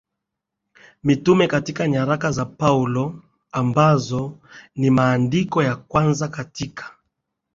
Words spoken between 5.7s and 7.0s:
kwanza katika